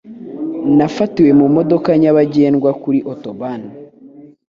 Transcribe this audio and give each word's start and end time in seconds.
Nafatiwe 0.77 1.31
mu 1.39 1.47
modoka 1.55 1.89
nyabagendwa 2.01 2.69
kuri 2.81 2.99
Autobahn 3.09 3.61